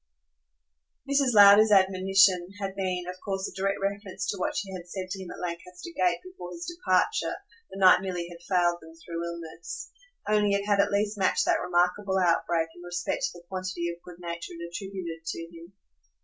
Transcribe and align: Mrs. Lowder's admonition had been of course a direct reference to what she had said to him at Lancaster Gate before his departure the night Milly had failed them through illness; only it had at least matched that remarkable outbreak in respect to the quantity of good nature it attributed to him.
Mrs. 1.07 1.33
Lowder's 1.35 1.71
admonition 1.71 2.47
had 2.59 2.75
been 2.75 3.03
of 3.07 3.19
course 3.23 3.47
a 3.47 3.53
direct 3.55 3.77
reference 3.79 4.25
to 4.29 4.37
what 4.39 4.57
she 4.57 4.71
had 4.73 4.89
said 4.89 5.11
to 5.11 5.21
him 5.21 5.29
at 5.29 5.39
Lancaster 5.39 5.91
Gate 5.95 6.21
before 6.23 6.53
his 6.53 6.65
departure 6.65 7.35
the 7.69 7.77
night 7.77 8.01
Milly 8.01 8.27
had 8.27 8.41
failed 8.49 8.79
them 8.81 8.95
through 8.95 9.23
illness; 9.23 9.91
only 10.27 10.55
it 10.55 10.65
had 10.65 10.79
at 10.79 10.89
least 10.91 11.19
matched 11.19 11.45
that 11.45 11.61
remarkable 11.61 12.17
outbreak 12.17 12.69
in 12.75 12.81
respect 12.81 13.21
to 13.25 13.37
the 13.37 13.45
quantity 13.47 13.89
of 13.91 14.01
good 14.01 14.17
nature 14.19 14.53
it 14.53 14.67
attributed 14.73 15.23
to 15.23 15.41
him. 15.55 15.73